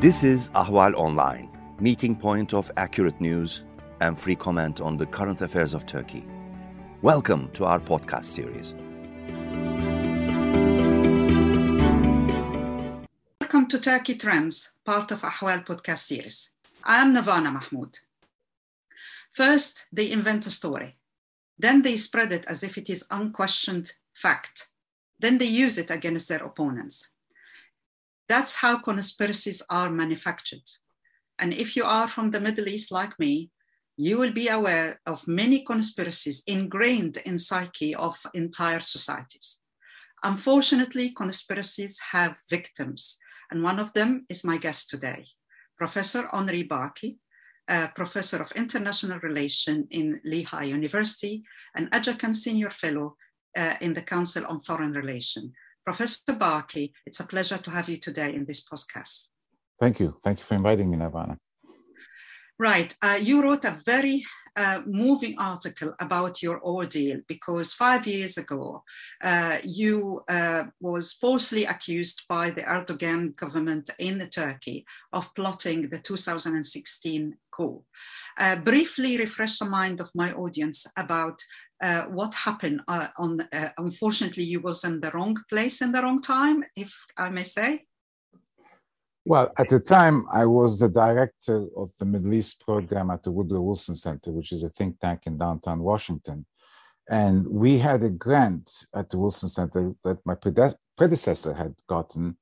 [0.00, 3.64] This is Ahval Online, meeting point of accurate news
[4.00, 6.24] and free comment on the current affairs of Turkey.
[7.02, 8.72] Welcome to our podcast series.
[13.42, 16.50] Welcome to Turkey Trends, part of Ahval podcast series.
[16.82, 17.98] I am Nervana Mahmoud.
[19.34, 20.96] First, they invent a story.
[21.58, 24.68] Then they spread it as if it is unquestioned fact.
[25.18, 27.10] Then they use it against their opponents.
[28.30, 30.68] That's how conspiracies are manufactured.
[31.40, 33.50] And if you are from the Middle East like me,
[33.96, 39.60] you will be aware of many conspiracies ingrained in psyche of entire societies.
[40.22, 43.18] Unfortunately, conspiracies have victims,
[43.50, 45.26] and one of them is my guest today,
[45.76, 47.18] Professor Henri Barkey,
[47.96, 51.42] professor of international relations in Lehigh University,
[51.74, 53.16] and adjunct senior fellow
[53.56, 55.50] uh, in the Council on Foreign Relations.
[55.90, 59.30] Professor Barkey, it's a pleasure to have you today in this podcast.
[59.80, 60.16] Thank you.
[60.22, 61.36] Thank you for inviting me, Nervana.
[62.60, 62.94] Right.
[63.02, 64.24] Uh, you wrote a very
[64.56, 68.82] uh, moving article about your ordeal because five years ago
[69.22, 75.98] uh, you uh, was falsely accused by the Erdogan government in Turkey of plotting the
[75.98, 77.84] 2016 coup.
[78.38, 81.40] Uh, briefly refresh the mind of my audience about
[81.82, 83.40] uh, what happened uh, on
[83.78, 87.86] unfortunately you was in the wrong place in the wrong time if i may say
[89.24, 93.30] well, at the time, I was the director of the Middle East program at the
[93.30, 96.46] Woodrow Wilson Center, which is a think tank in downtown Washington.
[97.08, 100.36] And we had a grant at the Wilson Center that my
[100.96, 102.36] predecessor had gotten,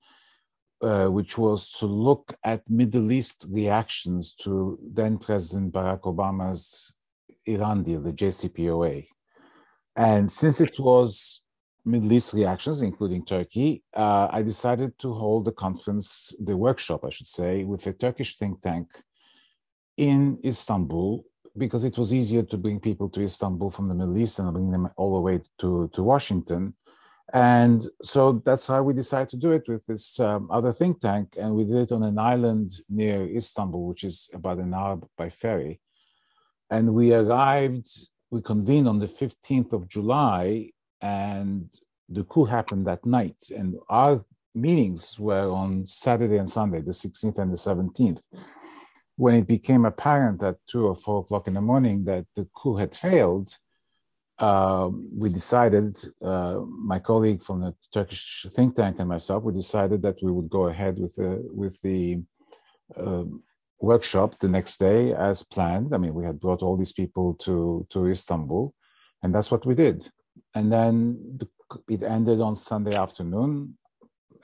[0.83, 6.93] uh, which was to look at Middle East reactions to then President Barack Obama's
[7.47, 9.07] Iran deal, the JCPOA.
[9.97, 11.43] And since it was
[11.89, 17.11] Middle East reactions, including Turkey, uh, I decided to hold the conference, the workshop, I
[17.11, 18.89] should say, with a Turkish think tank
[19.97, 21.25] in Istanbul
[21.57, 24.71] because it was easier to bring people to Istanbul from the Middle East and bring
[24.71, 26.75] them all the way to, to Washington.
[27.33, 31.37] And so that's how we decided to do it with this um, other think tank.
[31.39, 35.31] And we did it on an island near Istanbul, which is about an hour by
[35.31, 35.81] ferry.
[36.71, 37.89] And we arrived,
[38.31, 40.71] we convened on the 15th of July
[41.01, 41.69] and
[42.09, 43.51] the coup happened that night.
[43.55, 44.25] And our
[44.55, 48.23] meetings were on Saturday and Sunday, the 16th and the 17th.
[49.17, 52.77] When it became apparent at two or four o'clock in the morning that the coup
[52.77, 53.57] had failed,
[54.39, 60.03] uh, we decided, uh, my colleague from the Turkish think tank and myself, we decided
[60.03, 62.23] that we would go ahead with the with the
[62.97, 63.25] uh,
[63.81, 65.93] workshop the next day as planned.
[65.93, 68.73] I mean, we had brought all these people to to Istanbul,
[69.25, 70.09] and that's what we did
[70.55, 71.39] and then
[71.89, 73.77] it ended on Sunday afternoon.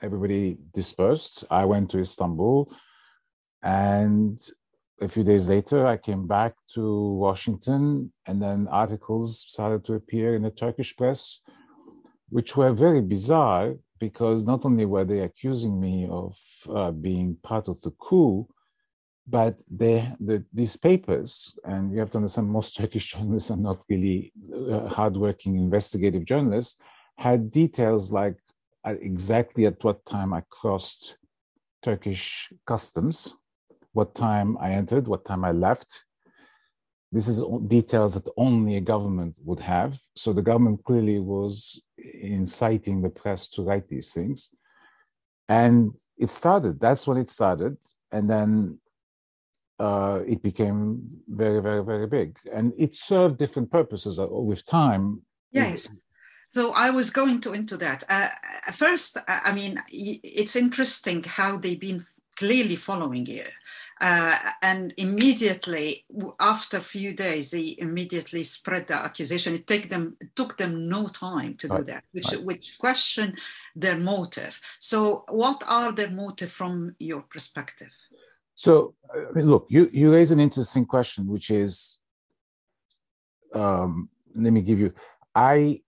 [0.01, 1.43] Everybody dispersed.
[1.49, 2.71] I went to Istanbul,
[3.63, 4.39] and
[5.01, 10.35] a few days later, I came back to Washington, and then articles started to appear
[10.35, 11.41] in the Turkish press,
[12.29, 16.37] which were very bizarre because not only were they accusing me of
[16.69, 18.47] uh, being part of the coup,
[19.27, 23.83] but they, the, these papers, and you have to understand, most Turkish journalists are not
[23.89, 26.81] really uh, hardworking investigative journalists,
[27.17, 28.37] had details like
[28.85, 31.17] uh, exactly at what time I crossed
[31.81, 33.33] Turkish customs,
[33.93, 36.05] what time I entered, what time I left.
[37.11, 39.99] This is details that only a government would have.
[40.15, 44.49] So the government clearly was inciting the press to write these things.
[45.47, 47.77] And it started, that's when it started.
[48.11, 48.79] And then
[49.79, 52.37] uh, it became very, very, very big.
[52.51, 55.21] And it served different purposes uh, with time.
[55.51, 56.04] Yes.
[56.55, 58.05] So I was going to into that.
[58.07, 58.29] Uh,
[58.71, 62.05] first, I mean, it's interesting how they've been
[62.37, 63.43] clearly following you.
[63.99, 66.05] Uh, and immediately
[66.39, 69.53] after a few days, they immediately spread the accusation.
[69.53, 72.43] It take them it took them no time to do that, which right.
[72.45, 73.35] which question
[73.75, 74.57] their motive.
[74.79, 77.91] So, what are their motive from your perspective?
[78.53, 81.99] So, I mean, look, you, you raise an interesting question, which is
[83.53, 84.93] um, let me give you,
[85.33, 85.81] I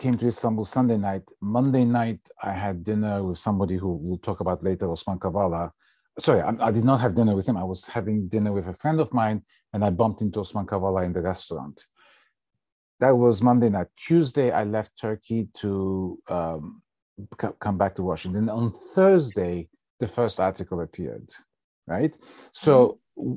[0.00, 1.22] came to Istanbul Sunday night.
[1.40, 5.70] Monday night, I had dinner with somebody who we'll talk about later, Osman Kavala.
[6.18, 7.58] Sorry, I, I, did not have dinner with him.
[7.58, 9.42] I was having dinner with a friend of mine,
[9.72, 11.84] and I bumped into Osman Kavala in the restaurant.
[13.00, 13.88] That was Monday night.
[13.96, 16.82] Tuesday, I left Turkey to um,
[17.60, 18.48] come back to Washington.
[18.48, 19.68] On Thursday,
[20.00, 21.30] the first article appeared
[21.90, 22.16] right?
[22.52, 23.34] So mm-hmm.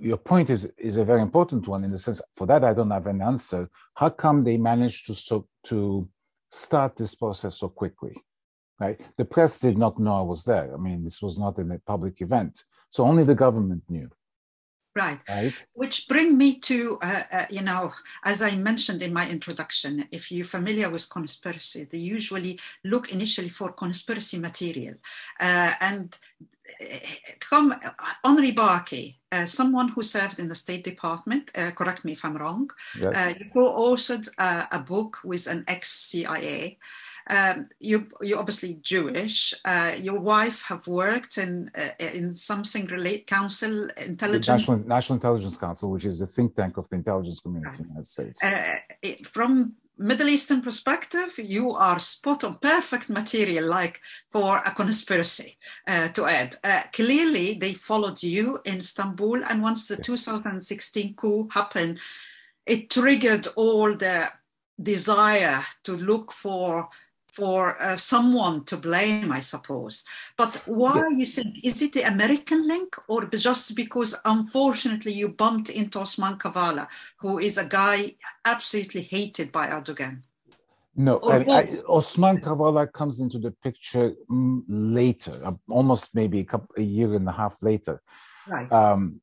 [0.00, 2.90] Your point is is a very important one in the sense for that I don't
[2.90, 3.68] have an answer.
[3.94, 6.08] How come they managed to so to
[6.50, 8.16] start this process so quickly?
[8.78, 9.00] right?
[9.16, 10.74] The press did not know I was there.
[10.74, 12.64] I mean, this was not in a public event.
[12.90, 14.10] So only the government knew.
[14.96, 15.20] Right.
[15.28, 15.66] Right.
[15.74, 17.92] Which bring me to, uh, uh, you know,
[18.24, 23.50] as I mentioned in my introduction, if you're familiar with conspiracy, they usually look initially
[23.50, 24.94] for conspiracy material.
[25.38, 26.16] Uh, and
[27.40, 27.90] come, uh,
[28.24, 32.36] Henri Barkey, uh, someone who served in the State Department, uh, correct me if I'm
[32.36, 33.36] wrong, Yes.
[33.38, 36.78] you co-authored a book with an ex-CIA
[37.28, 39.52] um, you you're obviously Jewish.
[39.64, 44.68] Uh, your wife have worked in uh, in something relate council intelligence.
[44.68, 47.88] National, National Intelligence Council, which is the think tank of the intelligence community in the
[47.88, 48.44] United States.
[48.44, 54.00] Uh, it, from Middle Eastern perspective, you are spot on, perfect material, like
[54.30, 55.58] for a conspiracy
[55.88, 56.56] uh, to add.
[56.62, 60.06] Uh, clearly, they followed you in Istanbul, and once the yes.
[60.06, 61.98] 2016 coup happened,
[62.66, 64.28] it triggered all the
[64.80, 66.88] desire to look for
[67.36, 70.04] for uh, someone to blame, I suppose.
[70.38, 71.18] But why yes.
[71.18, 76.38] you think is it the American link, or just because unfortunately you bumped into Osman
[76.38, 76.88] Kavala,
[77.18, 80.22] who is a guy absolutely hated by Erdogan?
[80.98, 86.44] No, I, I, Osman Kavala comes into the picture mm, later, uh, almost maybe a,
[86.44, 88.00] couple, a year and a half later.
[88.48, 88.72] Right.
[88.72, 89.20] Um,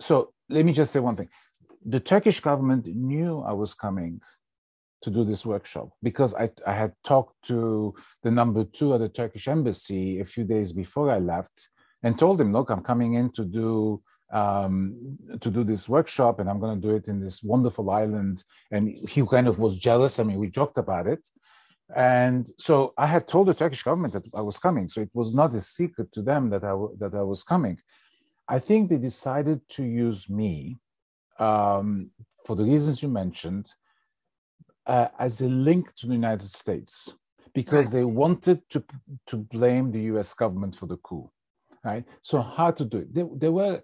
[0.00, 1.28] so let me just say one thing:
[1.84, 4.22] the Turkish government knew I was coming
[5.06, 7.94] to do this workshop because I, I had talked to
[8.24, 11.68] the number two at the Turkish embassy a few days before I left
[12.02, 16.50] and told him, look, I'm coming in to do um, to do this workshop and
[16.50, 18.42] I'm going to do it in this wonderful island.
[18.72, 20.18] And he kind of was jealous.
[20.18, 21.22] I mean, we joked about it.
[21.94, 24.88] And so I had told the Turkish government that I was coming.
[24.88, 27.78] So it was not a secret to them that I, that I was coming.
[28.48, 30.78] I think they decided to use me
[31.38, 32.10] um,
[32.44, 33.66] for the reasons you mentioned
[34.86, 37.14] uh, as a link to the United States
[37.54, 38.00] because right.
[38.00, 38.84] they wanted to
[39.26, 40.34] to blame the U.S.
[40.34, 41.30] government for the coup,
[41.84, 42.04] right?
[42.20, 43.14] So how to do it?
[43.14, 43.82] They, they were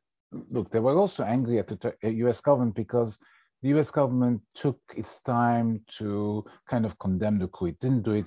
[0.51, 0.71] look.
[0.71, 2.41] They were also angry at the U.S.
[2.41, 3.19] government because
[3.63, 3.91] the U.S.
[3.91, 7.67] government took its time to kind of condemn the coup.
[7.67, 8.27] It didn't do it,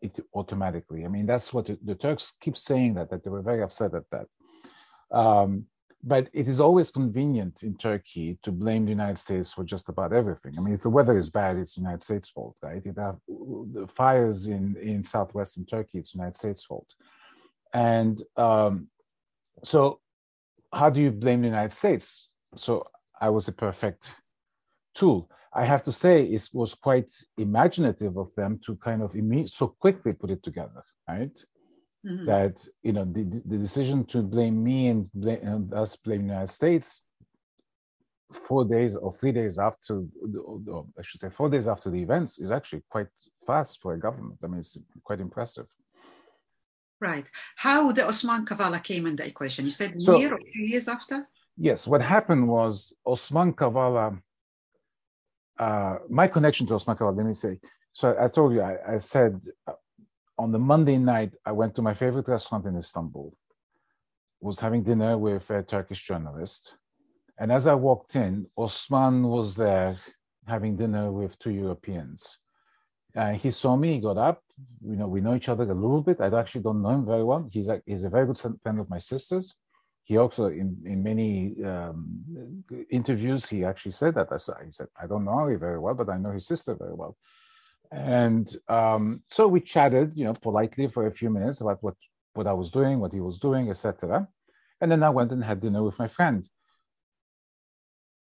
[0.00, 1.04] it automatically.
[1.04, 3.94] I mean, that's what the, the, Turks keep saying that that they were very upset
[3.94, 4.26] at that.
[5.10, 5.66] Um,
[6.02, 10.12] but it is always convenient in Turkey to blame the United States for just about
[10.12, 10.54] everything.
[10.58, 12.82] I mean, if the weather is bad, it's the United States' fault, right?
[12.84, 16.92] If have the fires in, in southwestern Turkey, it's the United States' fault.
[17.72, 18.88] And um,
[19.62, 20.00] so,
[20.72, 22.28] how do you blame the United States?
[22.56, 22.88] So,
[23.20, 24.14] I was a perfect
[24.94, 25.30] tool.
[25.54, 29.14] I have to say, it was quite imaginative of them to kind of
[29.46, 31.44] so quickly put it together, right?
[32.06, 32.26] Mm-hmm.
[32.26, 36.34] that you know the, the decision to blame me and, blame, and us blame the
[36.34, 37.04] United States
[38.48, 40.02] four days or three days after,
[40.74, 43.08] or I should say four days after the events is actually quite
[43.46, 44.38] fast for a government.
[44.42, 45.66] I mean, it's quite impressive.
[47.00, 47.28] Right.
[47.56, 49.64] How the Osman Kavala came in the equation?
[49.64, 51.28] You said so, year or two years after?
[51.56, 51.86] Yes.
[51.86, 54.20] What happened was Osman Kavala,
[55.58, 57.58] uh, my connection to Osman Kavala, let me say.
[57.92, 59.72] So I, I told you, I, I said uh,
[60.42, 63.32] on the Monday night, I went to my favorite restaurant in Istanbul,
[64.40, 66.74] was having dinner with a Turkish journalist.
[67.38, 70.00] And as I walked in, Osman was there
[70.48, 72.38] having dinner with two Europeans.
[73.14, 74.42] And he saw me, he got up.
[74.90, 76.20] You know, we know each other a little bit.
[76.20, 77.48] I actually don't know him very well.
[77.48, 79.58] He's a, he's a very good friend of my sister's.
[80.02, 84.32] He also, in, in many um, interviews, he actually said that.
[84.32, 86.74] I said, he said, I don't know Ali very well, but I know his sister
[86.74, 87.16] very well.
[87.92, 91.94] And um, so we chatted, you know, politely for a few minutes about what,
[92.32, 94.26] what I was doing, what he was doing, etc.
[94.80, 96.48] And then I went and had dinner with my friend.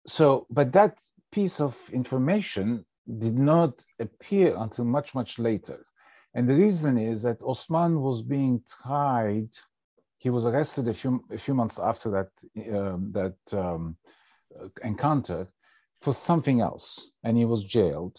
[0.06, 1.00] So, but that
[1.32, 2.86] piece of information
[3.20, 5.86] did not appear until much, much later.
[6.34, 9.50] And the reason is that Osman was being tried.
[10.18, 12.30] He was arrested a few, a few months after that,
[12.76, 13.98] um, that um,
[14.84, 15.48] encounter
[16.02, 18.18] for something else, and he was jailed.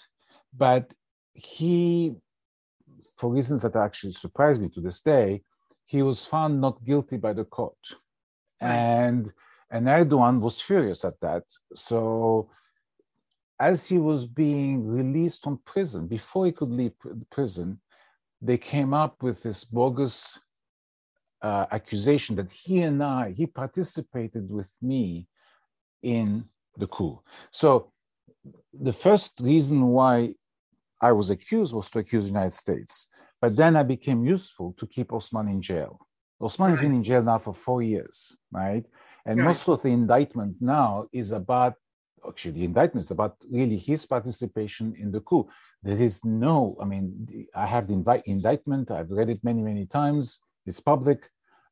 [0.56, 0.94] But
[1.34, 2.14] he,
[3.16, 5.42] for reasons that actually surprised me to this day,
[5.86, 7.76] he was found not guilty by the court.
[8.60, 9.32] And
[9.70, 11.42] and Erdogan was furious at that.
[11.74, 12.50] So
[13.58, 16.92] as he was being released from prison, before he could leave
[17.30, 17.80] prison,
[18.40, 20.38] they came up with this bogus
[21.42, 25.28] uh, accusation that he and I, he participated with me
[26.02, 26.44] in
[26.76, 27.20] the coup.
[27.50, 27.92] So
[28.72, 30.34] the first reason why
[31.08, 32.92] I was accused was to accuse the United States.
[33.42, 35.92] But then I became useful to keep Osman in jail.
[36.40, 38.16] Osman has been in jail now for four years,
[38.50, 38.84] right?
[39.26, 39.48] And right.
[39.48, 41.74] most of the indictment now is about
[42.26, 45.46] actually the indictment is about really his participation in the coup.
[45.82, 47.06] There is no, I mean,
[47.54, 51.20] I have the invite, indictment, I've read it many, many times, it's public,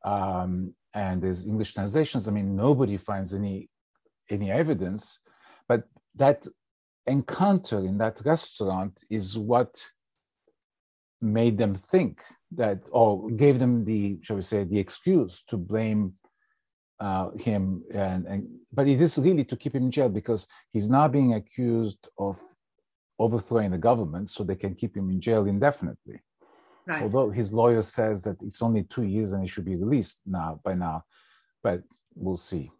[0.04, 2.28] um, and there's English translations.
[2.28, 3.56] I mean, nobody finds any
[4.28, 5.02] any evidence,
[5.70, 5.80] but
[6.22, 6.38] that
[7.06, 9.84] encounter in that restaurant is what
[11.20, 12.20] made them think
[12.52, 16.14] that, or gave them the, shall we say, the excuse to blame
[17.00, 17.82] uh, him.
[17.92, 21.34] And, and but it is really to keep him in jail because he's now being
[21.34, 22.40] accused of
[23.18, 26.20] overthrowing the government, so they can keep him in jail indefinitely.
[26.86, 27.02] Right.
[27.02, 30.60] Although his lawyer says that it's only two years and he should be released now
[30.64, 31.04] by now,
[31.62, 31.82] but
[32.14, 32.70] we'll see.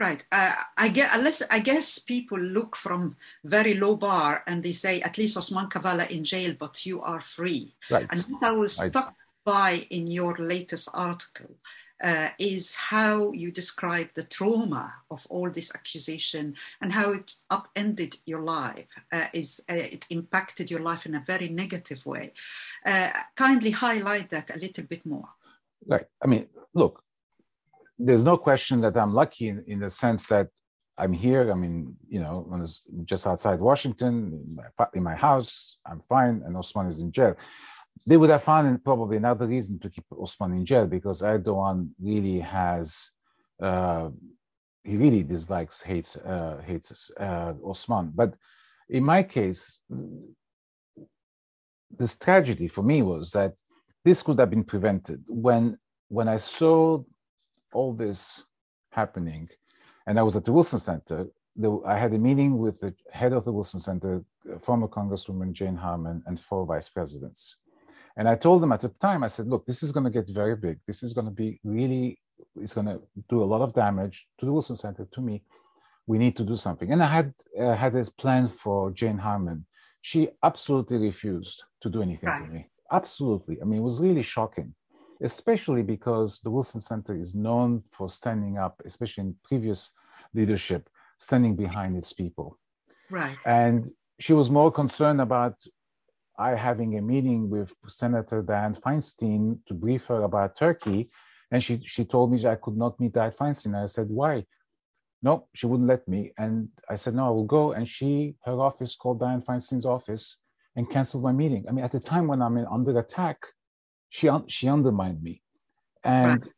[0.00, 0.24] Right.
[0.30, 5.00] Uh, I get unless I guess people look from very low bar and they say
[5.00, 7.74] at least Osman Kavala in jail, but you are free.
[7.90, 8.06] Right.
[8.10, 8.90] And what I was right.
[8.90, 11.56] stuck by in your latest article
[12.02, 18.16] uh, is how you describe the trauma of all this accusation and how it upended
[18.24, 18.86] your life.
[19.12, 22.32] Uh, is uh, it impacted your life in a very negative way?
[22.86, 25.28] Uh, kindly highlight that a little bit more.
[25.86, 26.06] Right.
[26.22, 27.02] I mean, look,
[27.98, 30.48] there's no question that I'm lucky in, in the sense that
[30.96, 31.50] I'm here.
[31.50, 32.66] I mean, you know,
[33.04, 34.58] just outside Washington,
[34.94, 37.36] in my, house, I'm fine, and Osman is in jail.
[38.06, 42.40] They would have found probably another reason to keep Osman in jail because Erdogan really
[42.40, 43.10] has,
[43.60, 44.10] uh,
[44.84, 48.12] he really dislikes, hates, uh, hates uh, Osman.
[48.14, 48.34] But
[48.88, 49.80] in my case,
[51.90, 53.54] this tragedy for me was that
[54.04, 55.78] this could have been prevented when
[56.08, 57.02] when I saw
[57.72, 58.44] all this
[58.90, 59.48] happening,
[60.06, 61.28] and I was at the Wilson Center.
[61.56, 64.24] The, I had a meeting with the head of the Wilson Center,
[64.60, 67.56] former Congresswoman Jane Harman, and four vice presidents.
[68.16, 70.28] And I told them at the time, I said, look, this is going to get
[70.28, 70.78] very big.
[70.86, 72.18] This is going to be really,
[72.60, 75.42] it's going to do a lot of damage to the Wilson Center, to me.
[76.06, 76.90] We need to do something.
[76.90, 79.66] And I had uh, had this plan for Jane Harman.
[80.00, 82.46] She absolutely refused to do anything right.
[82.46, 82.70] for me.
[82.90, 83.60] Absolutely.
[83.60, 84.74] I mean, it was really shocking
[85.22, 89.90] especially because the Wilson Center is known for standing up, especially in previous
[90.34, 92.58] leadership, standing behind its people.
[93.10, 93.36] Right.
[93.44, 93.88] And
[94.20, 95.54] she was more concerned about
[96.38, 101.10] I having a meeting with Senator Dianne Feinstein to brief her about Turkey.
[101.50, 103.82] And she, she told me I could not meet Dianne Feinstein.
[103.82, 104.44] I said, why?
[105.20, 106.32] No, she wouldn't let me.
[106.38, 107.72] And I said, no, I will go.
[107.72, 110.38] And she, her office called Dianne Feinstein's office
[110.76, 111.64] and canceled my meeting.
[111.68, 113.38] I mean, at the time when I'm in, under attack,
[114.08, 115.42] she she undermined me.
[116.04, 116.50] And right.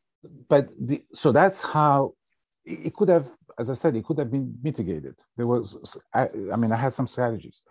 [0.49, 2.15] but the, so that's how
[2.65, 5.17] it could have as i said it could have been mitigated.
[5.37, 7.63] There was i, I mean i had some strategies.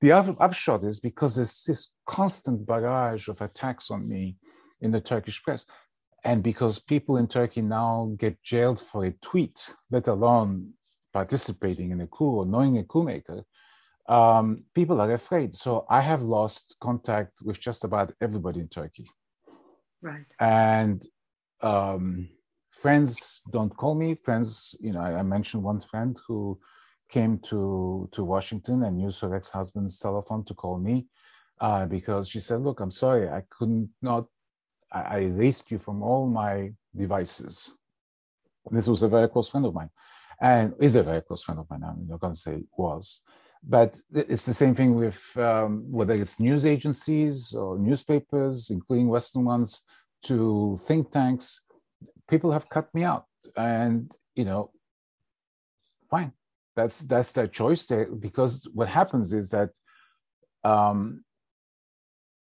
[0.00, 4.36] The other upshot is because there's this constant barrage of attacks on me
[4.80, 5.64] in the turkish press.
[6.24, 10.72] And because people in turkey now get jailed for a tweet let alone
[11.12, 13.44] participating in a coup or knowing a coup maker
[14.08, 15.54] um, people are afraid.
[15.54, 19.10] So I have lost contact with just about everybody in Turkey.
[20.02, 20.26] Right.
[20.38, 21.02] And
[21.62, 22.28] um,
[22.70, 24.14] friends don't call me.
[24.14, 26.58] Friends, you know, I, I, mentioned one friend who
[27.08, 31.06] came to to Washington and used her ex-husband's telephone to call me
[31.60, 34.26] uh, because she said, "Look, I'm sorry, I couldn't not.
[34.92, 37.72] I, I erased you from all my devices."
[38.70, 39.90] This was a very close friend of mine,
[40.40, 41.82] and is a very close friend of mine.
[41.82, 43.22] I'm not going to say was
[43.66, 49.44] but it's the same thing with um, whether it's news agencies or newspapers, including Western
[49.44, 49.82] ones,
[50.24, 51.62] to think tanks.
[52.28, 53.24] People have cut me out,
[53.56, 54.70] and you know,
[56.10, 56.32] fine.
[56.76, 57.86] That's that's their choice.
[57.86, 59.70] There, because what happens is that
[60.62, 61.24] um,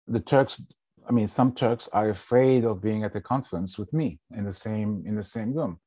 [0.08, 0.62] the Turks.
[1.08, 4.52] I mean, some Turks are afraid of being at a conference with me in the
[4.52, 5.80] same in the same room.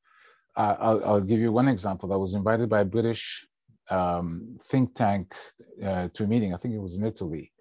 [0.55, 2.11] Uh, I'll, I'll give you one example.
[2.11, 3.45] I was invited by a British
[3.89, 5.33] um, think tank
[5.83, 6.53] uh, to a meeting.
[6.53, 7.51] I think it was in Italy.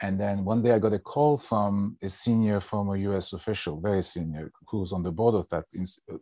[0.00, 4.02] And then one day I got a call from a senior former US official, very
[4.02, 5.64] senior, who's on the board of that,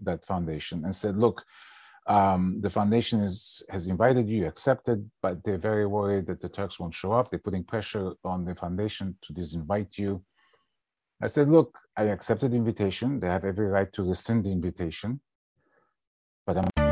[0.02, 1.42] that foundation, and said, Look,
[2.06, 6.48] um, the foundation is, has invited you, you accepted, but they're very worried that the
[6.48, 7.30] Turks won't show up.
[7.30, 10.22] They're putting pressure on the foundation to disinvite you.
[11.22, 13.20] I said, Look, I accepted the invitation.
[13.20, 15.20] They have every right to rescind the invitation,
[16.46, 16.91] but I'm